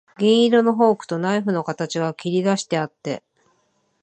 [0.17, 3.21] 銀色のフォークとナイフの形が切りだしてあって、